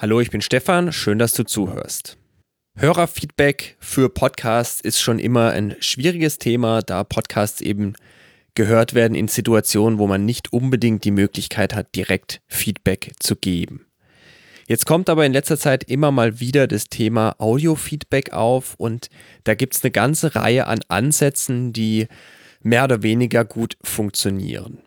Hallo, 0.00 0.18
ich 0.18 0.30
bin 0.30 0.40
Stefan, 0.40 0.94
schön, 0.94 1.18
dass 1.18 1.34
du 1.34 1.44
zuhörst. 1.44 2.16
Hörerfeedback 2.74 3.76
für 3.80 4.08
Podcasts 4.08 4.80
ist 4.80 4.98
schon 4.98 5.18
immer 5.18 5.50
ein 5.50 5.76
schwieriges 5.80 6.38
Thema, 6.38 6.80
da 6.80 7.04
Podcasts 7.04 7.60
eben 7.60 7.92
gehört 8.54 8.94
werden 8.94 9.14
in 9.14 9.28
Situationen, 9.28 9.98
wo 9.98 10.06
man 10.06 10.24
nicht 10.24 10.54
unbedingt 10.54 11.04
die 11.04 11.10
Möglichkeit 11.10 11.74
hat, 11.74 11.94
direkt 11.94 12.40
Feedback 12.46 13.12
zu 13.18 13.36
geben. 13.36 13.84
Jetzt 14.66 14.86
kommt 14.86 15.10
aber 15.10 15.26
in 15.26 15.34
letzter 15.34 15.58
Zeit 15.58 15.84
immer 15.84 16.10
mal 16.10 16.40
wieder 16.40 16.66
das 16.66 16.86
Thema 16.86 17.34
Audiofeedback 17.36 18.32
auf 18.32 18.76
und 18.78 19.10
da 19.44 19.54
gibt 19.54 19.76
es 19.76 19.84
eine 19.84 19.90
ganze 19.90 20.34
Reihe 20.34 20.66
an 20.66 20.80
Ansätzen, 20.88 21.74
die 21.74 22.08
mehr 22.62 22.84
oder 22.84 23.02
weniger 23.02 23.44
gut 23.44 23.76
funktionieren. 23.82 24.78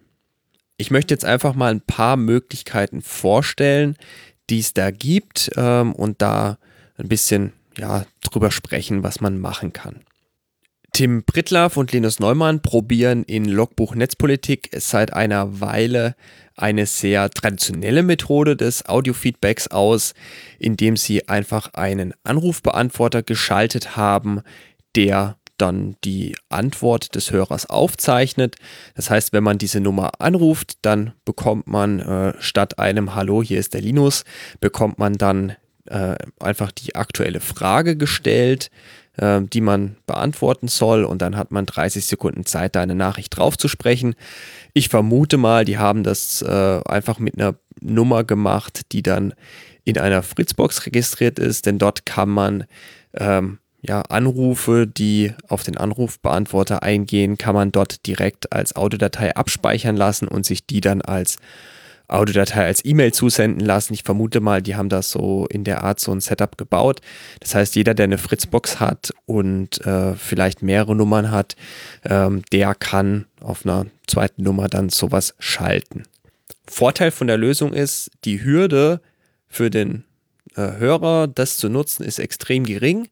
Ich 0.78 0.90
möchte 0.90 1.14
jetzt 1.14 1.24
einfach 1.24 1.54
mal 1.54 1.72
ein 1.72 1.82
paar 1.82 2.18
Möglichkeiten 2.18 3.04
vorstellen, 3.04 3.96
die 4.50 4.60
es 4.60 4.74
da 4.74 4.92
gibt 4.92 5.52
ähm, 5.56 5.94
und 5.94 6.22
da 6.22 6.58
ein 6.98 7.08
bisschen 7.08 7.54
ja, 7.78 8.06
drüber 8.22 8.52
sprechen, 8.52 9.04
was 9.04 9.22
man 9.22 9.40
machen 9.40 9.74
kann. 9.74 10.02
Tim 10.92 11.24
Prittlaff 11.24 11.76
und 11.76 11.92
Linus 11.92 12.20
Neumann 12.20 12.62
probieren 12.62 13.24
in 13.24 13.46
Logbuch 13.46 13.96
Netzpolitik 13.96 14.70
seit 14.78 15.12
einer 15.12 15.60
Weile 15.60 16.16
eine 16.56 16.86
sehr 16.86 17.32
traditionelle 17.32 18.04
Methode 18.04 18.56
des 18.56 18.86
Audiofeedbacks 18.86 19.70
aus, 19.70 20.14
indem 20.60 20.96
sie 20.96 21.28
einfach 21.28 21.74
einen 21.74 22.14
Anrufbeantworter 22.24 23.24
geschaltet 23.24 23.98
haben, 23.98 24.42
der 24.96 25.38
dann 25.64 25.96
die 26.04 26.36
Antwort 26.50 27.16
des 27.16 27.32
Hörers 27.32 27.70
aufzeichnet. 27.70 28.58
Das 28.96 29.10
heißt, 29.10 29.32
wenn 29.32 29.44
man 29.44 29.58
diese 29.58 29.80
Nummer 29.80 30.12
anruft, 30.20 30.78
dann 30.82 31.14
bekommt 31.24 31.68
man 31.68 32.00
äh, 32.00 32.34
statt 32.40 32.80
einem 32.80 33.16
Hallo, 33.16 33.42
hier 33.42 33.60
ist 33.60 33.74
der 33.74 33.82
Linus, 33.82 34.26
bekommt 34.60 35.00
man 35.00 35.14
dann 35.14 35.56
äh, 35.86 36.16
einfach 36.40 36.72
die 36.72 36.96
aktuelle 36.96 37.40
Frage 37.40 37.96
gestellt, 37.96 38.72
äh, 39.16 39.42
die 39.42 39.62
man 39.62 39.96
beantworten 40.06 40.68
soll 40.68 41.06
und 41.06 41.22
dann 41.22 41.38
hat 41.38 41.52
man 41.52 41.66
30 41.66 42.06
Sekunden 42.06 42.46
Zeit, 42.46 42.76
da 42.76 42.82
eine 42.82 42.96
Nachricht 42.96 43.38
drauf 43.38 43.58
zu 43.58 43.70
sprechen. 43.70 44.16
Ich 44.74 44.90
vermute 44.90 45.38
mal, 45.38 45.64
die 45.64 45.78
haben 45.78 46.04
das 46.04 46.42
äh, 46.42 46.82
einfach 46.86 47.20
mit 47.20 47.40
einer 47.40 47.56
Nummer 47.80 48.26
gemacht, 48.26 48.82
die 48.92 49.02
dann 49.02 49.34
in 49.86 49.98
einer 49.98 50.24
Fritzbox 50.24 50.86
registriert 50.86 51.40
ist, 51.40 51.66
denn 51.66 51.80
dort 51.80 52.06
kann 52.06 52.30
man 52.30 52.66
ähm, 53.14 53.60
ja, 53.86 54.02
Anrufe, 54.04 54.88
die 54.88 55.34
auf 55.50 55.64
den 55.64 55.78
Anrufbeantworter 55.78 56.84
eingehen, 56.84 57.38
kann 57.38 57.54
man 57.54 57.72
dort 57.72 58.08
direkt 58.08 58.54
als 58.54 58.76
Audiodatei 58.76 59.36
abspeichern 59.36 59.98
lassen 59.98 60.28
und 60.28 60.46
sich 60.46 60.66
die 60.66 60.80
dann 60.80 61.02
als 61.02 61.38
Audiodatei 62.08 62.66
als 62.66 62.86
E-Mail 62.86 63.14
zusenden 63.14 63.66
lassen. 63.66 63.94
Ich 63.94 64.04
vermute 64.04 64.40
mal, 64.40 64.62
die 64.62 64.76
haben 64.76 64.90
das 64.90 65.12
so 65.12 65.48
in 65.48 65.64
der 65.64 65.84
Art 65.84 66.00
so 66.00 66.12
ein 66.12 66.22
Setup 66.22 66.58
gebaut. 66.58 67.02
Das 67.40 67.56
heißt, 67.56 67.76
jeder, 67.76 67.94
der 67.94 68.06
eine 68.06 68.18
Fritzbox 68.18 68.80
hat 68.80 69.14
und 69.26 69.86
äh, 69.86 70.14
vielleicht 70.16 70.62
mehrere 70.62 70.96
Nummern 70.96 71.32
hat, 71.32 71.56
ähm, 72.04 72.44
der 72.52 72.76
kann 72.76 73.26
auf 73.42 73.66
einer 73.66 73.88
zweiten 74.08 74.44
Nummer 74.44 74.70
dann 74.70 74.90
sowas 74.90 75.36
schalten. 75.40 76.04
Vorteil 76.68 77.12
von 77.12 77.28
der 77.28 77.38
Lösung 77.38 77.74
ist, 77.74 78.12
die 78.24 78.44
Hürde 78.44 79.02
für 79.48 79.70
den 79.70 80.06
äh, 80.56 80.78
Hörer, 80.78 81.28
das 81.28 81.58
zu 81.58 81.68
nutzen, 81.68 82.04
ist 82.04 82.20
extrem 82.20 82.66
gering. 82.66 83.08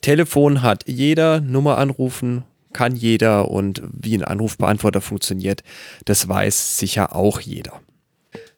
Telefon 0.00 0.62
hat 0.62 0.84
jeder, 0.86 1.40
Nummer 1.40 1.78
anrufen 1.78 2.44
kann 2.72 2.94
jeder 2.94 3.50
und 3.50 3.82
wie 3.90 4.14
ein 4.14 4.24
Anrufbeantworter 4.24 5.00
funktioniert, 5.00 5.62
das 6.04 6.28
weiß 6.28 6.78
sicher 6.78 7.16
auch 7.16 7.40
jeder. 7.40 7.80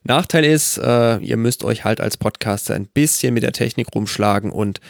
Nachteil 0.03 0.45
ist, 0.45 0.78
äh, 0.78 1.19
ihr 1.19 1.37
müsst 1.37 1.65
euch 1.65 1.84
halt 1.84 2.01
als 2.01 2.17
Podcaster 2.17 2.75
ein 2.75 2.87
bisschen 2.87 3.34
mit 3.34 3.43
der 3.43 3.53
Technik 3.53 3.95
rumschlagen 3.95 4.51
und 4.51 4.81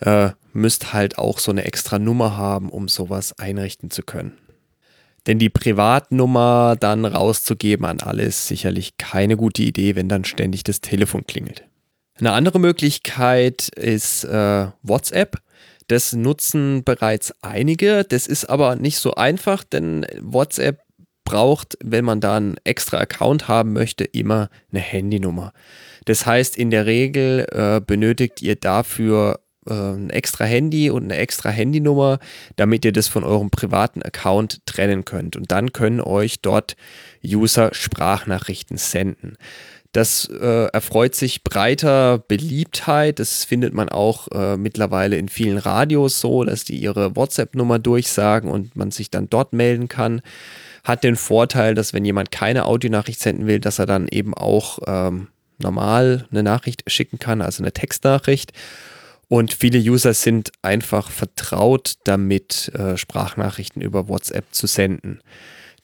äh, 0.00 0.30
müsst 0.52 0.92
halt 0.92 1.18
auch 1.18 1.38
so 1.38 1.50
eine 1.50 1.64
extra 1.64 1.98
Nummer 1.98 2.36
haben, 2.36 2.68
um 2.68 2.88
sowas 2.88 3.38
einrichten 3.38 3.90
zu 3.90 4.02
können. 4.02 4.36
Denn 5.26 5.38
die 5.38 5.50
Privatnummer 5.50 6.76
dann 6.78 7.04
rauszugeben 7.04 7.84
an 7.86 8.00
alle 8.00 8.22
ist 8.22 8.46
sicherlich 8.46 8.96
keine 8.96 9.36
gute 9.36 9.62
Idee, 9.62 9.96
wenn 9.96 10.08
dann 10.08 10.24
ständig 10.24 10.62
das 10.64 10.80
Telefon 10.80 11.26
klingelt. 11.26 11.64
Eine 12.18 12.32
andere 12.32 12.58
Möglichkeit 12.58 13.68
ist 13.68 14.24
äh, 14.24 14.68
WhatsApp. 14.82 15.38
Das 15.88 16.12
nutzen 16.12 16.82
bereits 16.84 17.32
einige. 17.42 18.04
Das 18.04 18.26
ist 18.26 18.46
aber 18.46 18.76
nicht 18.76 18.98
so 18.98 19.14
einfach, 19.14 19.64
denn 19.64 20.06
WhatsApp 20.20 20.80
braucht, 21.24 21.76
wenn 21.82 22.04
man 22.04 22.20
da 22.20 22.36
einen 22.36 22.56
extra 22.64 22.98
Account 22.98 23.48
haben 23.48 23.72
möchte, 23.72 24.04
immer 24.04 24.48
eine 24.72 24.80
Handynummer. 24.80 25.52
Das 26.06 26.24
heißt, 26.24 26.56
in 26.56 26.70
der 26.70 26.86
Regel 26.86 27.46
äh, 27.50 27.80
benötigt 27.80 28.40
ihr 28.42 28.56
dafür 28.56 29.40
äh, 29.66 29.72
ein 29.72 30.10
extra 30.10 30.44
Handy 30.44 30.88
und 30.88 31.04
eine 31.04 31.16
extra 31.16 31.50
Handynummer, 31.50 32.20
damit 32.54 32.84
ihr 32.84 32.92
das 32.92 33.08
von 33.08 33.24
eurem 33.24 33.50
privaten 33.50 34.02
Account 34.02 34.64
trennen 34.66 35.04
könnt. 35.04 35.36
Und 35.36 35.50
dann 35.50 35.72
können 35.72 36.00
euch 36.00 36.40
dort 36.40 36.76
User 37.24 37.74
Sprachnachrichten 37.74 38.76
senden. 38.76 39.36
Das 39.96 40.28
äh, 40.28 40.66
erfreut 40.66 41.14
sich 41.14 41.42
breiter 41.42 42.18
Beliebtheit. 42.18 43.18
Das 43.18 43.44
findet 43.44 43.72
man 43.72 43.88
auch 43.88 44.28
äh, 44.30 44.58
mittlerweile 44.58 45.16
in 45.16 45.30
vielen 45.30 45.56
Radios 45.56 46.20
so, 46.20 46.44
dass 46.44 46.64
die 46.64 46.76
ihre 46.76 47.16
WhatsApp-Nummer 47.16 47.78
durchsagen 47.78 48.50
und 48.50 48.76
man 48.76 48.90
sich 48.90 49.08
dann 49.08 49.30
dort 49.30 49.54
melden 49.54 49.88
kann. 49.88 50.20
Hat 50.84 51.02
den 51.02 51.16
Vorteil, 51.16 51.74
dass 51.74 51.94
wenn 51.94 52.04
jemand 52.04 52.30
keine 52.30 52.66
Audionachricht 52.66 53.20
senden 53.20 53.46
will, 53.46 53.58
dass 53.58 53.78
er 53.78 53.86
dann 53.86 54.06
eben 54.06 54.34
auch 54.34 54.80
ähm, 54.86 55.28
normal 55.56 56.26
eine 56.30 56.42
Nachricht 56.42 56.82
schicken 56.88 57.18
kann, 57.18 57.40
also 57.40 57.62
eine 57.62 57.72
Textnachricht. 57.72 58.52
Und 59.28 59.54
viele 59.54 59.78
User 59.78 60.12
sind 60.12 60.52
einfach 60.60 61.10
vertraut 61.10 61.94
damit, 62.04 62.70
äh, 62.74 62.98
Sprachnachrichten 62.98 63.80
über 63.80 64.08
WhatsApp 64.08 64.44
zu 64.50 64.66
senden. 64.66 65.22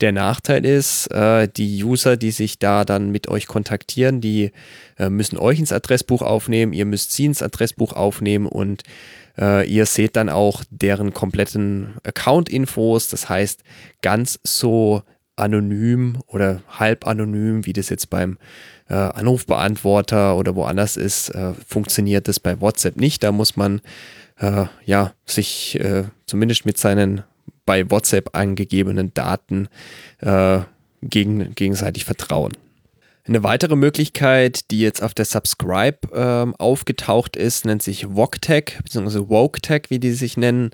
Der 0.00 0.12
Nachteil 0.12 0.64
ist, 0.64 1.06
äh, 1.08 1.48
die 1.48 1.84
User, 1.84 2.16
die 2.16 2.32
sich 2.32 2.58
da 2.58 2.84
dann 2.84 3.10
mit 3.10 3.28
euch 3.28 3.47
kontaktieren, 3.47 4.20
die 4.20 4.50
äh, 4.98 5.08
müssen 5.10 5.38
euch 5.38 5.58
ins 5.58 5.72
Adressbuch 5.72 6.22
aufnehmen, 6.22 6.72
ihr 6.72 6.86
müsst 6.86 7.12
sie 7.12 7.26
ins 7.26 7.42
Adressbuch 7.42 7.92
aufnehmen 7.92 8.47
und 8.47 8.82
äh, 9.38 9.69
ihr 9.69 9.86
seht 9.86 10.16
dann 10.16 10.28
auch 10.28 10.64
deren 10.70 11.12
kompletten 11.12 11.94
Account-Infos. 12.03 13.08
Das 13.08 13.28
heißt, 13.28 13.62
ganz 14.00 14.41
so 14.42 15.03
anonym 15.36 16.19
oder 16.26 16.62
halb 16.69 17.06
anonym, 17.06 17.64
wie 17.64 17.72
das 17.72 17.88
jetzt 17.88 18.10
beim 18.10 18.38
Anrufbeantworter 18.88 20.36
oder 20.36 20.54
woanders 20.54 20.98
ist, 20.98 21.32
funktioniert 21.66 22.28
das 22.28 22.38
bei 22.38 22.60
WhatsApp 22.60 22.97
nicht. 22.97 23.22
Da 23.22 23.32
muss 23.32 23.56
man 23.56 23.80
ja 24.84 25.14
sich 25.24 25.80
zumindest 26.26 26.66
mit 26.66 26.76
seinen 26.76 27.22
bei 27.67 27.91
WhatsApp 27.91 28.37
angegebenen 28.37 29.12
Daten 29.15 29.69
äh, 30.19 30.61
gegen, 31.03 31.55
gegenseitig 31.55 32.05
vertrauen. 32.05 32.53
Eine 33.25 33.45
weitere 33.45 33.77
Möglichkeit, 33.77 34.72
die 34.72 34.81
jetzt 34.81 35.01
auf 35.01 35.15
der 35.15 35.25
Subscribe 35.25 35.98
ähm, 36.13 36.57
aufgetaucht 36.57 37.36
ist, 37.36 37.65
nennt 37.65 37.81
sich 37.81 38.07
VogTech 38.07 38.78
bzw. 38.83 39.28
WokeTech, 39.28 39.83
wie 39.91 40.01
die 40.01 40.10
sich 40.10 40.36
nennen. 40.36 40.71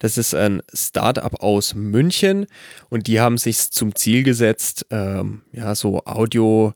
Das 0.00 0.18
ist 0.18 0.34
ein 0.34 0.62
Startup 0.74 1.40
aus 1.40 1.74
München 1.76 2.46
und 2.90 3.06
die 3.06 3.20
haben 3.20 3.38
sich 3.38 3.70
zum 3.70 3.94
Ziel 3.94 4.24
gesetzt, 4.24 4.86
ähm, 4.90 5.42
ja, 5.52 5.76
so 5.76 6.04
Audio 6.04 6.74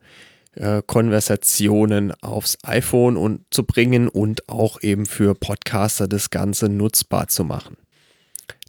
äh, 0.54 0.80
Konversationen 0.86 2.12
aufs 2.22 2.56
iPhone 2.62 3.16
und 3.16 3.40
zu 3.50 3.64
bringen 3.64 4.06
und 4.06 4.48
auch 4.48 4.80
eben 4.80 5.06
für 5.06 5.34
Podcaster 5.34 6.06
das 6.06 6.30
Ganze 6.30 6.68
nutzbar 6.68 7.26
zu 7.26 7.42
machen. 7.42 7.76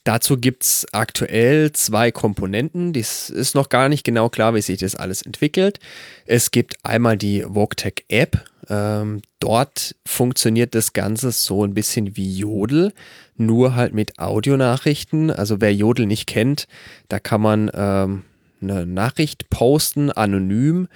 Dazu 0.07 0.37
gibt 0.37 0.63
es 0.63 0.85
aktuell 0.93 1.73
zwei 1.73 2.13
Komponenten. 2.13 2.93
Dies 2.93 3.29
ist 3.29 3.55
noch 3.55 3.67
gar 3.67 3.89
nicht 3.89 4.05
genau 4.05 4.29
klar, 4.29 4.55
wie 4.55 4.61
sich 4.61 4.79
das 4.79 4.95
alles 4.95 5.21
entwickelt. 5.21 5.81
Es 6.25 6.51
gibt 6.51 6.77
einmal 6.83 7.17
die 7.17 7.41
VogTech 7.41 8.05
App. 8.07 8.45
Ähm, 8.69 9.21
dort 9.41 9.95
funktioniert 10.05 10.75
das 10.75 10.93
Ganze 10.93 11.31
so 11.33 11.65
ein 11.65 11.73
bisschen 11.73 12.15
wie 12.15 12.37
Jodel, 12.37 12.93
nur 13.35 13.75
halt 13.75 13.93
mit 13.93 14.17
Audionachrichten. 14.17 15.29
Also 15.29 15.59
wer 15.59 15.75
Jodel 15.75 16.05
nicht 16.05 16.25
kennt, 16.25 16.69
da 17.09 17.19
kann 17.19 17.41
man 17.41 17.69
ähm, 17.73 18.23
eine 18.61 18.85
Nachricht 18.85 19.49
posten, 19.49 20.09
anonym 20.09 20.87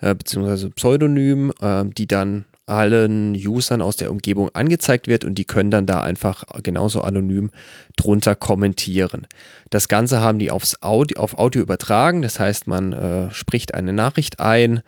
äh, 0.00 0.14
beziehungsweise 0.14 0.70
pseudonym, 0.70 1.52
äh, 1.60 1.86
die 1.86 2.06
dann 2.06 2.44
allen 2.70 3.34
Usern 3.34 3.82
aus 3.82 3.96
der 3.96 4.10
Umgebung 4.10 4.48
angezeigt 4.54 5.08
wird 5.08 5.24
und 5.24 5.34
die 5.34 5.44
können 5.44 5.70
dann 5.70 5.86
da 5.86 6.02
einfach 6.02 6.44
genauso 6.62 7.02
anonym 7.02 7.50
drunter 7.96 8.34
kommentieren. 8.34 9.26
Das 9.70 9.88
Ganze 9.88 10.20
haben 10.20 10.38
die 10.38 10.50
aufs 10.50 10.82
Audio, 10.82 11.20
auf 11.20 11.38
Audio 11.38 11.60
übertragen, 11.60 12.22
das 12.22 12.38
heißt, 12.38 12.66
man 12.66 12.92
äh, 12.92 13.30
spricht 13.32 13.74
eine 13.74 13.92
Nachricht 13.92 14.40
ein 14.40 14.82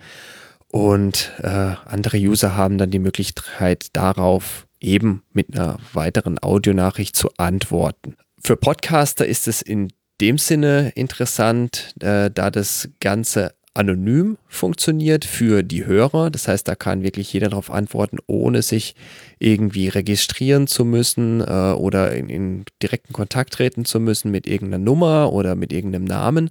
und 0.68 1.32
äh, 1.42 1.74
andere 1.84 2.16
User 2.16 2.56
haben 2.56 2.78
dann 2.78 2.90
die 2.90 2.98
Möglichkeit 2.98 3.88
darauf 3.92 4.66
eben 4.80 5.22
mit 5.32 5.54
einer 5.54 5.78
weiteren 5.92 6.42
Audionachricht 6.42 7.16
zu 7.16 7.30
antworten. 7.36 8.16
Für 8.42 8.56
Podcaster 8.56 9.26
ist 9.26 9.48
es 9.48 9.62
in 9.62 9.92
dem 10.20 10.38
Sinne 10.38 10.92
interessant, 10.94 11.94
äh, 12.00 12.30
da 12.30 12.50
das 12.50 12.88
Ganze 13.00 13.54
anonym 13.74 14.36
funktioniert 14.48 15.24
für 15.24 15.62
die 15.62 15.86
Hörer. 15.86 16.30
Das 16.30 16.48
heißt, 16.48 16.68
da 16.68 16.74
kann 16.74 17.02
wirklich 17.02 17.32
jeder 17.32 17.48
darauf 17.48 17.70
antworten, 17.70 18.18
ohne 18.26 18.62
sich 18.62 18.94
irgendwie 19.38 19.88
registrieren 19.88 20.66
zu 20.66 20.84
müssen 20.84 21.40
äh, 21.40 21.72
oder 21.72 22.12
in, 22.12 22.28
in, 22.28 22.64
direkten 22.82 23.12
Kontakt 23.12 23.54
treten 23.54 23.84
zu 23.84 23.98
müssen 23.98 24.30
mit 24.30 24.46
irgendeiner 24.46 24.82
Nummer 24.82 25.32
oder 25.32 25.54
mit 25.54 25.72
irgendeinem 25.72 26.04
Namen. 26.04 26.50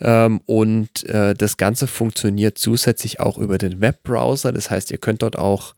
Ähm, 0.00 0.40
und 0.46 1.04
äh, 1.04 1.34
das 1.34 1.56
Ganze 1.56 1.86
funktioniert 1.86 2.58
zusätzlich 2.58 3.20
auch 3.20 3.38
über 3.38 3.58
den 3.58 3.80
Webbrowser. 3.80 4.52
Das 4.52 4.70
heißt, 4.70 4.90
ihr 4.90 4.98
könnt 4.98 5.22
dort 5.22 5.38
auch 5.38 5.74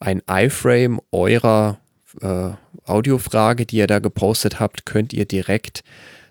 ein 0.00 0.22
iFrame 0.28 1.00
eurer 1.12 1.78
äh, 2.20 2.50
Audiofrage, 2.84 3.66
die 3.66 3.76
ihr 3.76 3.86
da 3.86 4.00
gepostet 4.00 4.60
habt, 4.60 4.84
könnt 4.84 5.12
ihr 5.12 5.24
direkt 5.24 5.82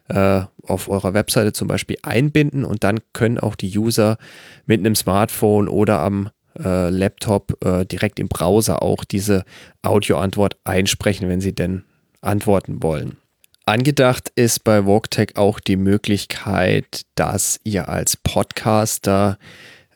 äh, 0.09 0.41
auf 0.63 0.89
eurer 0.89 1.13
Webseite 1.13 1.53
zum 1.53 1.67
Beispiel 1.67 1.97
einbinden 2.03 2.65
und 2.65 2.83
dann 2.83 2.99
können 3.13 3.39
auch 3.39 3.55
die 3.55 3.77
User 3.77 4.17
mit 4.65 4.79
einem 4.79 4.95
Smartphone 4.95 5.67
oder 5.67 5.99
am 5.99 6.29
äh, 6.57 6.89
Laptop 6.89 7.63
äh, 7.63 7.85
direkt 7.85 8.19
im 8.19 8.27
Browser 8.27 8.81
auch 8.81 9.03
diese 9.03 9.45
Audioantwort 9.81 10.57
einsprechen, 10.63 11.29
wenn 11.29 11.41
sie 11.41 11.53
denn 11.53 11.83
antworten 12.21 12.83
wollen. 12.83 13.17
Angedacht 13.65 14.31
ist 14.35 14.63
bei 14.63 14.85
WalkTech 14.85 15.35
auch 15.35 15.59
die 15.59 15.77
Möglichkeit, 15.77 17.03
dass 17.13 17.59
ihr 17.63 17.87
als 17.87 18.17
Podcaster 18.17 19.37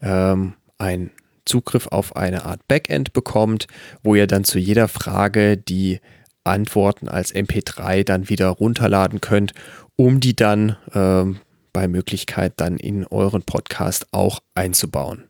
ähm, 0.01 0.53
einen 0.77 1.09
Zugriff 1.45 1.87
auf 1.87 2.15
eine 2.15 2.45
Art 2.45 2.67
Backend 2.67 3.13
bekommt, 3.13 3.67
wo 4.03 4.13
ihr 4.15 4.27
dann 4.27 4.43
zu 4.43 4.59
jeder 4.59 4.87
Frage 4.87 5.57
die 5.57 5.99
Antworten 6.43 7.07
als 7.07 7.33
MP3 7.33 8.03
dann 8.03 8.29
wieder 8.29 8.49
runterladen 8.49 9.21
könnt 9.21 9.53
um 9.95 10.19
die 10.19 10.35
dann 10.35 10.77
ähm, 10.93 11.39
bei 11.71 11.87
Möglichkeit 11.87 12.53
dann 12.57 12.77
in 12.77 13.05
euren 13.07 13.43
Podcast 13.43 14.07
auch 14.11 14.41
einzubauen. 14.55 15.25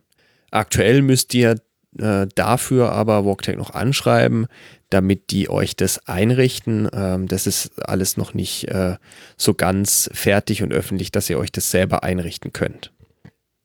Aktuell 0.51 1.01
müsst 1.01 1.33
ihr 1.33 1.56
äh, 1.98 2.27
dafür 2.36 2.92
aber 2.92 3.25
WalkTech 3.25 3.57
noch 3.57 3.71
anschreiben, 3.71 4.48
damit 4.89 5.31
die 5.31 5.50
euch 5.50 5.75
das 5.75 6.07
einrichten. 6.07 6.89
Ähm, 6.94 7.27
das 7.27 7.48
ist 7.48 7.88
alles 7.88 8.18
noch 8.18 8.33
nicht 8.33 8.68
äh, 8.69 8.98
so 9.38 9.54
ganz 9.54 10.10
fertig 10.13 10.63
und 10.63 10.74
öffentlich, 10.74 11.12
dass 11.12 11.30
ihr 11.30 11.39
euch 11.39 11.51
das 11.51 11.71
selber 11.71 12.04
einrichten 12.04 12.54
könnt. 12.54 12.92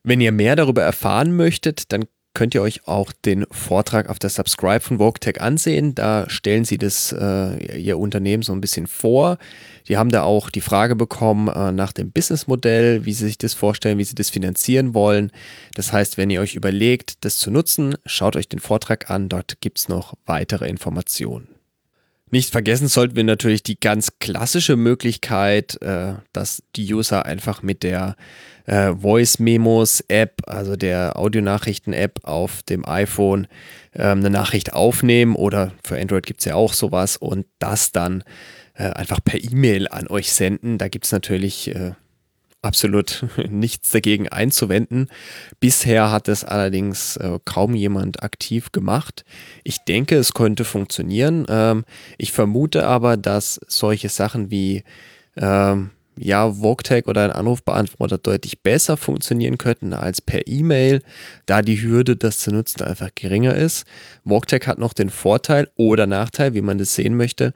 Wenn 0.04 0.20
ihr 0.20 0.32
mehr 0.32 0.56
darüber 0.56 0.82
erfahren 0.82 1.36
möchtet, 1.36 1.92
dann 1.92 2.04
könnt 2.38 2.54
ihr 2.54 2.62
euch 2.62 2.86
auch 2.86 3.10
den 3.10 3.46
Vortrag 3.50 4.08
auf 4.08 4.20
der 4.20 4.30
Subscribe 4.30 4.78
von 4.78 5.00
VogueTech 5.00 5.40
ansehen. 5.40 5.96
Da 5.96 6.30
stellen 6.30 6.64
sie 6.64 6.78
das, 6.78 7.10
äh, 7.10 7.76
ihr 7.76 7.98
Unternehmen 7.98 8.44
so 8.44 8.52
ein 8.52 8.60
bisschen 8.60 8.86
vor. 8.86 9.38
Die 9.88 9.96
haben 9.96 10.10
da 10.10 10.22
auch 10.22 10.48
die 10.48 10.60
Frage 10.60 10.94
bekommen 10.94 11.48
äh, 11.48 11.72
nach 11.72 11.92
dem 11.92 12.12
Businessmodell, 12.12 13.04
wie 13.04 13.12
sie 13.12 13.26
sich 13.26 13.38
das 13.38 13.54
vorstellen, 13.54 13.98
wie 13.98 14.04
sie 14.04 14.14
das 14.14 14.30
finanzieren 14.30 14.94
wollen. 14.94 15.32
Das 15.74 15.92
heißt, 15.92 16.16
wenn 16.16 16.30
ihr 16.30 16.40
euch 16.40 16.54
überlegt, 16.54 17.24
das 17.24 17.38
zu 17.38 17.50
nutzen, 17.50 17.96
schaut 18.06 18.36
euch 18.36 18.48
den 18.48 18.60
Vortrag 18.60 19.10
an. 19.10 19.28
Dort 19.28 19.60
gibt 19.60 19.80
es 19.80 19.88
noch 19.88 20.14
weitere 20.24 20.68
Informationen. 20.68 21.57
Nicht 22.30 22.50
vergessen 22.50 22.88
sollten 22.88 23.16
wir 23.16 23.24
natürlich 23.24 23.62
die 23.62 23.80
ganz 23.80 24.18
klassische 24.18 24.76
Möglichkeit, 24.76 25.80
äh, 25.82 26.14
dass 26.32 26.62
die 26.76 26.92
User 26.92 27.24
einfach 27.24 27.62
mit 27.62 27.82
der 27.82 28.16
äh, 28.66 28.92
Voice 28.94 29.38
Memos 29.38 30.04
App, 30.08 30.42
also 30.46 30.76
der 30.76 31.16
Audionachrichten 31.16 31.92
App 31.92 32.20
auf 32.24 32.62
dem 32.62 32.86
iPhone, 32.86 33.46
ähm, 33.94 34.18
eine 34.18 34.30
Nachricht 34.30 34.74
aufnehmen 34.74 35.36
oder 35.36 35.72
für 35.82 35.98
Android 35.98 36.26
gibt 36.26 36.40
es 36.40 36.44
ja 36.44 36.54
auch 36.54 36.74
sowas 36.74 37.16
und 37.16 37.46
das 37.58 37.92
dann 37.92 38.22
äh, 38.74 38.90
einfach 38.90 39.20
per 39.24 39.42
E-Mail 39.42 39.88
an 39.88 40.06
euch 40.08 40.32
senden. 40.32 40.76
Da 40.76 40.88
gibt 40.88 41.06
es 41.06 41.12
natürlich 41.12 41.74
äh, 41.74 41.92
absolut 42.62 43.24
nichts 43.48 43.90
dagegen 43.90 44.28
einzuwenden. 44.28 45.08
Bisher 45.60 46.10
hat 46.10 46.28
es 46.28 46.44
allerdings 46.44 47.16
äh, 47.16 47.38
kaum 47.44 47.74
jemand 47.74 48.22
aktiv 48.22 48.72
gemacht. 48.72 49.24
Ich 49.64 49.78
denke, 49.78 50.16
es 50.16 50.34
könnte 50.34 50.64
funktionieren. 50.64 51.46
Ähm, 51.48 51.84
ich 52.16 52.32
vermute 52.32 52.86
aber, 52.86 53.16
dass 53.16 53.60
solche 53.68 54.08
Sachen 54.08 54.50
wie 54.50 54.84
ähm, 55.36 55.90
ja, 56.20 56.50
VogTag 56.50 57.06
oder 57.06 57.24
ein 57.24 57.30
Anrufbeantworter 57.30 58.18
deutlich 58.18 58.62
besser 58.62 58.96
funktionieren 58.96 59.58
könnten 59.58 59.92
als 59.92 60.20
per 60.20 60.46
E-Mail, 60.46 61.02
da 61.46 61.62
die 61.62 61.80
Hürde, 61.80 62.16
das 62.16 62.38
zu 62.38 62.50
nutzen, 62.50 62.82
einfach 62.82 63.10
geringer 63.14 63.54
ist. 63.54 63.86
VogTag 64.24 64.66
hat 64.66 64.78
noch 64.78 64.92
den 64.92 65.10
Vorteil 65.10 65.68
oder 65.76 66.06
Nachteil, 66.06 66.54
wie 66.54 66.60
man 66.60 66.78
das 66.78 66.94
sehen 66.94 67.16
möchte, 67.16 67.54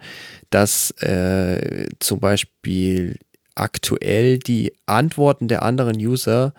dass 0.50 0.92
äh, 1.02 1.88
zum 1.98 2.20
Beispiel 2.20 3.18
aktuell 3.54 4.38
die 4.38 4.74
Antworten 4.86 5.48
der 5.48 5.62
anderen 5.62 5.96
User 5.96 6.54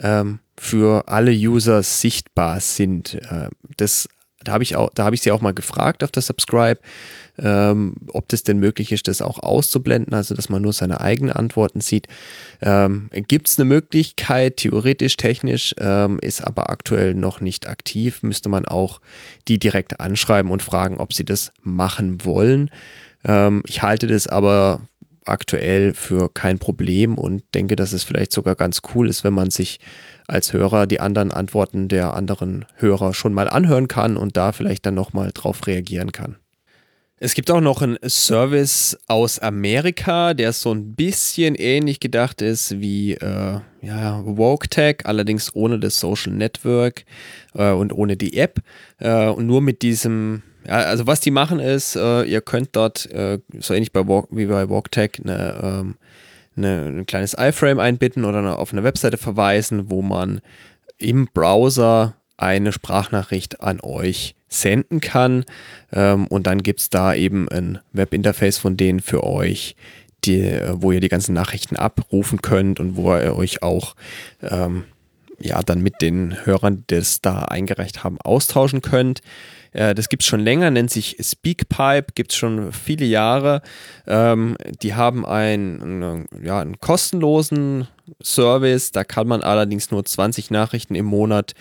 ähm, 0.00 0.40
für 0.56 1.08
alle 1.08 1.32
User 1.32 1.82
sichtbar 1.82 2.60
sind. 2.60 3.14
Äh, 3.14 3.48
das, 3.76 4.08
da 4.42 4.52
habe 4.52 4.64
ich, 4.64 4.76
auch, 4.76 4.90
da 4.94 5.04
hab 5.04 5.14
ich 5.14 5.22
sie 5.22 5.32
auch 5.32 5.40
mal 5.40 5.54
gefragt 5.54 6.02
auf 6.02 6.10
der 6.10 6.22
Subscribe, 6.22 6.80
ähm, 7.38 7.94
ob 8.12 8.28
das 8.28 8.42
denn 8.42 8.58
möglich 8.58 8.90
ist, 8.90 9.08
das 9.08 9.22
auch 9.22 9.38
auszublenden, 9.38 10.14
also 10.14 10.34
dass 10.34 10.48
man 10.48 10.62
nur 10.62 10.72
seine 10.72 11.00
eigenen 11.00 11.32
Antworten 11.32 11.80
sieht. 11.80 12.08
Ähm, 12.60 13.08
Gibt 13.12 13.48
es 13.48 13.58
eine 13.58 13.66
Möglichkeit, 13.66 14.56
theoretisch, 14.56 15.16
technisch, 15.16 15.74
ähm, 15.78 16.18
ist 16.20 16.44
aber 16.44 16.70
aktuell 16.70 17.14
noch 17.14 17.40
nicht 17.40 17.68
aktiv, 17.68 18.22
müsste 18.22 18.48
man 18.48 18.66
auch 18.66 19.00
die 19.46 19.58
direkt 19.58 20.00
anschreiben 20.00 20.50
und 20.50 20.62
fragen, 20.62 20.98
ob 20.98 21.12
sie 21.12 21.24
das 21.24 21.52
machen 21.62 22.24
wollen. 22.24 22.70
Ähm, 23.24 23.62
ich 23.66 23.82
halte 23.82 24.06
das 24.08 24.26
aber 24.26 24.80
aktuell 25.28 25.94
für 25.94 26.28
kein 26.28 26.58
Problem 26.58 27.16
und 27.16 27.42
denke, 27.54 27.76
dass 27.76 27.92
es 27.92 28.04
vielleicht 28.04 28.32
sogar 28.32 28.54
ganz 28.54 28.80
cool 28.94 29.08
ist, 29.08 29.24
wenn 29.24 29.34
man 29.34 29.50
sich 29.50 29.80
als 30.26 30.52
Hörer 30.52 30.86
die 30.86 31.00
anderen 31.00 31.30
Antworten 31.30 31.88
der 31.88 32.14
anderen 32.14 32.66
Hörer 32.76 33.14
schon 33.14 33.32
mal 33.32 33.48
anhören 33.48 33.88
kann 33.88 34.16
und 34.16 34.36
da 34.36 34.52
vielleicht 34.52 34.86
dann 34.86 34.94
nochmal 34.94 35.30
drauf 35.32 35.66
reagieren 35.66 36.12
kann. 36.12 36.36
Es 37.20 37.34
gibt 37.34 37.50
auch 37.50 37.60
noch 37.60 37.82
einen 37.82 37.98
Service 38.06 38.96
aus 39.08 39.40
Amerika, 39.40 40.34
der 40.34 40.52
so 40.52 40.72
ein 40.72 40.94
bisschen 40.94 41.56
ähnlich 41.56 41.98
gedacht 41.98 42.42
ist 42.42 42.80
wie 42.80 43.14
äh, 43.14 43.58
ja, 43.82 44.22
WokeTech, 44.24 44.98
allerdings 45.04 45.52
ohne 45.54 45.80
das 45.80 45.98
Social 45.98 46.32
Network 46.32 47.04
äh, 47.54 47.72
und 47.72 47.92
ohne 47.92 48.16
die 48.16 48.36
App 48.36 48.60
äh, 48.98 49.26
und 49.26 49.48
nur 49.48 49.60
mit 49.60 49.82
diesem 49.82 50.42
ja, 50.68 50.74
also 50.74 51.06
was 51.06 51.20
die 51.20 51.30
machen 51.30 51.60
ist, 51.60 51.96
äh, 51.96 52.24
ihr 52.24 52.42
könnt 52.42 52.76
dort, 52.76 53.10
äh, 53.10 53.38
so 53.58 53.72
ähnlich 53.72 53.92
bei 53.92 54.06
Walk, 54.06 54.28
wie 54.30 54.46
bei 54.46 54.68
WalkTech, 54.68 55.12
eine, 55.24 55.60
ähm, 55.62 55.94
eine, 56.56 56.86
ein 56.88 57.06
kleines 57.06 57.34
iFrame 57.38 57.78
einbinden 57.78 58.26
oder 58.26 58.38
eine, 58.38 58.56
auf 58.58 58.72
eine 58.72 58.84
Webseite 58.84 59.16
verweisen, 59.16 59.90
wo 59.90 60.02
man 60.02 60.42
im 60.98 61.26
Browser 61.32 62.16
eine 62.36 62.72
Sprachnachricht 62.72 63.62
an 63.62 63.80
euch 63.80 64.34
senden 64.48 65.00
kann. 65.00 65.46
Ähm, 65.90 66.26
und 66.26 66.46
dann 66.46 66.62
gibt 66.62 66.80
es 66.80 66.90
da 66.90 67.14
eben 67.14 67.48
ein 67.48 67.78
Webinterface 67.92 68.58
von 68.58 68.76
denen 68.76 69.00
für 69.00 69.24
euch, 69.24 69.74
die, 70.26 70.60
wo 70.72 70.92
ihr 70.92 71.00
die 71.00 71.08
ganzen 71.08 71.32
Nachrichten 71.32 71.76
abrufen 71.76 72.42
könnt 72.42 72.78
und 72.78 72.96
wo 72.96 73.14
ihr 73.14 73.36
euch 73.36 73.62
auch 73.62 73.94
ähm, 74.42 74.84
ja, 75.40 75.62
dann 75.62 75.80
mit 75.80 76.02
den 76.02 76.44
Hörern, 76.44 76.84
die 76.90 76.96
das 76.96 77.22
da 77.22 77.44
eingereicht 77.44 78.04
haben, 78.04 78.20
austauschen 78.20 78.82
könnt. 78.82 79.22
Äh, 79.72 79.94
das 79.94 80.08
gibt 80.08 80.22
es 80.22 80.28
schon 80.28 80.40
länger, 80.40 80.70
nennt 80.70 80.90
sich 80.90 81.16
Speakpipe, 81.20 82.12
gibt 82.14 82.32
es 82.32 82.38
schon 82.38 82.72
viele 82.72 83.06
Jahre. 83.06 83.62
Ähm, 84.06 84.56
die 84.82 84.94
haben 84.94 85.26
einen, 85.26 86.26
ja, 86.42 86.60
einen 86.60 86.80
kostenlosen 86.80 87.88
Service, 88.22 88.92
da 88.92 89.04
kann 89.04 89.28
man 89.28 89.42
allerdings 89.42 89.90
nur 89.90 90.04
20 90.04 90.50
Nachrichten 90.50 90.94
im 90.94 91.06
Monat 91.06 91.54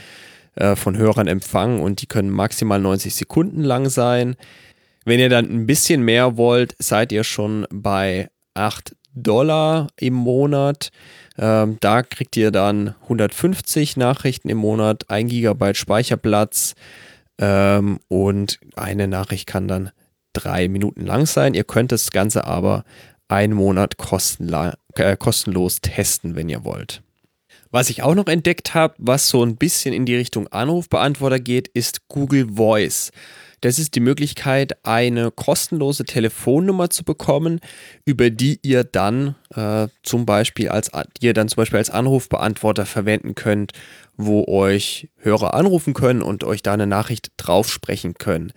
äh, 0.56 0.76
von 0.76 0.98
Hörern 0.98 1.28
empfangen 1.28 1.80
und 1.80 2.02
die 2.02 2.08
können 2.08 2.30
maximal 2.30 2.80
90 2.80 3.16
Sekunden 3.16 3.64
lang 3.64 3.90
sein. 3.90 4.36
Wenn 5.06 5.20
ihr 5.20 5.30
dann 5.30 5.46
ein 5.46 5.68
bisschen 5.68 6.02
mehr 6.02 6.36
wollt, 6.36 6.76
seid 6.80 7.12
ihr 7.12 7.24
schon 7.24 7.66
bei 7.70 8.30
8 8.56 8.96
Dollar 9.14 9.88
im 9.98 10.14
Monat. 10.14 10.90
Ähm, 11.38 11.78
da 11.80 12.04
kriegt 12.04 12.36
ihr 12.38 12.52
dann 12.52 12.96
150 13.04 13.98
Nachrichten 13.98 14.50
im 14.50 14.58
Monat, 14.58 15.10
1 15.10 15.30
Gigabyte 15.30 15.78
Speicherplatz 15.78 16.76
ähm, 17.40 18.00
und 18.08 18.60
eine 18.76 19.08
Nachricht 19.08 19.48
kann 19.48 19.68
dann 19.68 19.92
drei 20.34 20.68
Minuten 20.68 21.06
lang 21.06 21.26
sein. 21.26 21.54
Ihr 21.54 21.64
könnt 21.64 21.92
das 21.92 22.12
Ganze 22.12 22.46
aber 22.46 22.84
einen 23.28 23.54
Monat 23.54 23.96
äh, 24.96 25.18
kostenlos 25.18 25.82
testen, 25.82 26.36
wenn 26.36 26.50
ihr 26.50 26.64
wollt. 26.64 27.02
Was 27.70 27.90
ich 27.90 28.02
auch 28.02 28.16
noch 28.16 28.28
entdeckt 28.28 28.74
habe, 28.74 28.94
was 28.98 29.28
so 29.30 29.44
ein 29.44 29.58
bisschen 29.58 29.94
in 29.94 30.06
die 30.06 30.16
Richtung 30.16 30.48
Anrufbeantworter 30.48 31.40
geht, 31.40 31.68
ist 31.68 32.08
Google 32.08 32.48
Voice. 32.54 33.12
Das 33.62 33.80
ist 33.80 33.96
die 33.96 34.00
Möglichkeit, 34.00 34.78
eine 34.86 35.32
kostenlose 35.32 36.06
Telefonnummer 36.06 36.90
zu 36.92 37.04
bekommen, 37.04 37.60
über 38.06 38.30
die 38.30 38.60
ihr 38.62 38.84
dann 38.84 39.36
äh, 39.56 39.88
zum 40.04 40.28
Beispiel 40.28 40.70
als 40.70 40.92
ihr 41.20 41.34
dann 41.34 41.50
zum 41.50 41.58
Beispiel 41.58 41.80
als 41.80 41.90
Anrufbeantworter 41.90 42.86
verwenden 42.86 43.34
könnt, 43.34 43.74
wo 44.18 44.46
euch 44.48 45.10
Hörer 45.18 45.54
anrufen 45.54 45.94
können 45.94 46.22
und 46.22 46.44
euch 46.44 46.64
da 46.64 46.74
eine 46.74 46.88
Nachricht 46.88 47.32
drauf 47.38 47.70
sprechen 47.70 48.16
können. 48.16 48.52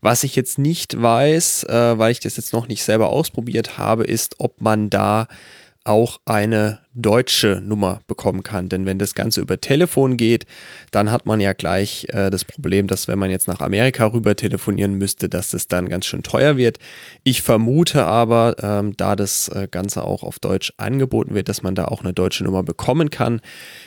Was 0.00 0.24
ich 0.24 0.34
jetzt 0.34 0.58
nicht 0.58 1.00
weiß, 1.00 1.64
äh, 1.64 1.98
weil 1.98 2.12
ich 2.12 2.20
das 2.20 2.36
jetzt 2.36 2.52
noch 2.52 2.68
nicht 2.68 2.82
selber 2.82 3.10
ausprobiert 3.10 3.76
habe, 3.76 4.04
ist, 4.04 4.36
ob 4.38 4.60
man 4.60 4.88
da 4.88 5.28
auch 5.84 6.20
eine 6.26 6.80
deutsche 6.92 7.62
Nummer 7.64 8.00
bekommen 8.06 8.42
kann. 8.42 8.68
Denn 8.68 8.84
wenn 8.84 8.98
das 8.98 9.14
Ganze 9.14 9.40
über 9.40 9.60
Telefon 9.60 10.16
geht, 10.16 10.44
dann 10.90 11.10
hat 11.10 11.24
man 11.24 11.40
ja 11.40 11.52
gleich 11.52 12.06
äh, 12.10 12.30
das 12.30 12.44
Problem, 12.44 12.86
dass 12.86 13.08
wenn 13.08 13.18
man 13.18 13.30
jetzt 13.30 13.48
nach 13.48 13.60
Amerika 13.60 14.06
rüber 14.06 14.36
telefonieren 14.36 14.94
müsste, 14.94 15.28
dass 15.28 15.50
das 15.50 15.68
dann 15.68 15.88
ganz 15.88 16.06
schön 16.06 16.22
teuer 16.22 16.56
wird. 16.56 16.78
Ich 17.24 17.42
vermute 17.42 18.04
aber, 18.04 18.56
ähm, 18.62 18.96
da 18.96 19.16
das 19.16 19.48
äh, 19.48 19.68
Ganze 19.70 20.04
auch 20.04 20.22
auf 20.22 20.38
Deutsch 20.38 20.72
angeboten 20.76 21.34
wird, 21.34 21.48
dass 21.48 21.62
man 21.62 21.74
da 21.74 21.86
auch 21.86 22.02
eine 22.02 22.12
deutsche 22.12 22.44
Nummer 22.44 22.62
bekommen 22.62 23.10
kann. 23.10 23.40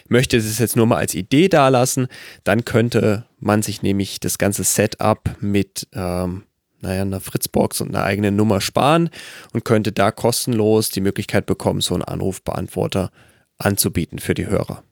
Möchte 0.07 0.37
es 0.37 0.57
jetzt 0.57 0.75
nur 0.75 0.87
mal 0.87 0.97
als 0.97 1.13
Idee 1.13 1.49
dalassen, 1.49 2.07
dann 2.43 2.65
könnte 2.65 3.25
man 3.39 3.61
sich 3.61 3.83
nämlich 3.83 4.19
das 4.19 4.37
ganze 4.37 4.63
Setup 4.63 5.35
mit 5.41 5.87
ähm, 5.93 6.43
naja, 6.83 7.01
einer 7.01 7.19
Fritzbox 7.19 7.81
und 7.81 7.89
einer 7.89 8.03
eigenen 8.03 8.35
Nummer 8.35 8.61
sparen 8.61 9.09
und 9.53 9.65
könnte 9.65 9.91
da 9.91 10.11
kostenlos 10.11 10.89
die 10.89 11.01
Möglichkeit 11.01 11.45
bekommen, 11.45 11.81
so 11.81 11.95
einen 11.95 12.03
Anrufbeantworter 12.03 13.11
anzubieten 13.57 14.19
für 14.19 14.33
die 14.33 14.47
Hörer. 14.47 14.83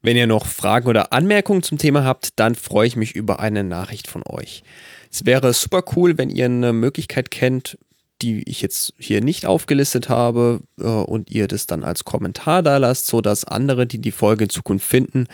Wenn 0.00 0.16
ihr 0.16 0.26
noch 0.26 0.46
Fragen 0.46 0.88
oder 0.88 1.12
Anmerkungen 1.12 1.62
zum 1.62 1.78
Thema 1.78 2.04
habt, 2.04 2.38
dann 2.38 2.54
freue 2.54 2.86
ich 2.86 2.96
mich 2.96 3.14
über 3.14 3.40
eine 3.40 3.64
Nachricht 3.64 4.06
von 4.06 4.22
euch. 4.28 4.62
Es 5.10 5.24
wäre 5.24 5.52
super 5.52 5.82
cool, 5.96 6.18
wenn 6.18 6.30
ihr 6.30 6.44
eine 6.44 6.72
Möglichkeit 6.72 7.30
kennt, 7.30 7.78
die 8.22 8.42
ich 8.48 8.62
jetzt 8.62 8.94
hier 8.98 9.22
nicht 9.22 9.46
aufgelistet 9.46 10.08
habe 10.08 10.60
äh, 10.78 10.84
und 10.84 11.30
ihr 11.30 11.48
das 11.48 11.66
dann 11.66 11.84
als 11.84 12.04
Kommentar 12.04 12.62
da 12.62 12.76
lasst, 12.76 13.06
sodass 13.06 13.44
andere, 13.44 13.86
die 13.86 13.98
die 13.98 14.12
Folge 14.12 14.44
in 14.44 14.50
Zukunft 14.50 14.86
finden, 14.86 15.26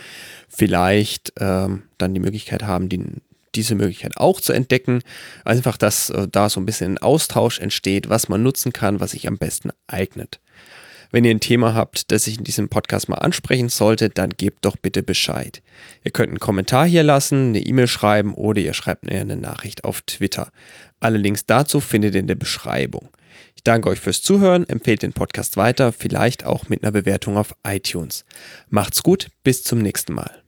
vielleicht 0.47 1.33
ähm, 1.39 1.83
dann 1.97 2.13
die 2.13 2.19
Möglichkeit 2.19 2.63
haben, 2.63 2.89
die 2.89 3.21
diese 3.55 3.75
Möglichkeit 3.75 4.17
auch 4.17 4.41
zu 4.41 4.53
entdecken. 4.53 5.01
Einfach, 5.45 5.77
dass 5.77 6.09
äh, 6.09 6.27
da 6.29 6.49
so 6.49 6.59
ein 6.59 6.65
bisschen 6.65 6.93
ein 6.93 6.97
Austausch 6.97 7.59
entsteht, 7.59 8.09
was 8.09 8.29
man 8.29 8.43
nutzen 8.43 8.73
kann, 8.73 8.99
was 8.99 9.11
sich 9.11 9.27
am 9.27 9.37
besten 9.37 9.71
eignet. 9.87 10.39
Wenn 11.11 11.25
ihr 11.25 11.31
ein 11.31 11.41
Thema 11.41 11.73
habt, 11.73 12.11
das 12.11 12.25
ich 12.27 12.37
in 12.37 12.45
diesem 12.45 12.69
Podcast 12.69 13.09
mal 13.09 13.17
ansprechen 13.17 13.67
sollte, 13.67 14.09
dann 14.09 14.29
gebt 14.29 14.63
doch 14.63 14.77
bitte 14.77 15.03
Bescheid. 15.03 15.61
Ihr 16.05 16.11
könnt 16.11 16.29
einen 16.29 16.39
Kommentar 16.39 16.85
hier 16.85 17.03
lassen, 17.03 17.49
eine 17.49 17.59
E-Mail 17.59 17.87
schreiben 17.87 18.33
oder 18.33 18.61
ihr 18.61 18.73
schreibt 18.73 19.05
mir 19.05 19.19
eine 19.19 19.35
Nachricht 19.35 19.83
auf 19.83 20.01
Twitter. 20.03 20.51
Alle 21.01 21.17
Links 21.17 21.45
dazu 21.45 21.81
findet 21.81 22.13
ihr 22.13 22.21
in 22.21 22.27
der 22.27 22.35
Beschreibung. 22.35 23.09
Ich 23.55 23.63
danke 23.63 23.89
euch 23.89 23.99
fürs 23.99 24.21
Zuhören, 24.21 24.67
empfehlt 24.67 25.03
den 25.03 25.13
Podcast 25.13 25.57
weiter, 25.57 25.91
vielleicht 25.91 26.45
auch 26.45 26.69
mit 26.69 26.83
einer 26.83 26.91
Bewertung 26.91 27.37
auf 27.37 27.53
iTunes. 27.67 28.23
Macht's 28.69 29.03
gut, 29.03 29.27
bis 29.43 29.63
zum 29.63 29.79
nächsten 29.79 30.13
Mal. 30.13 30.41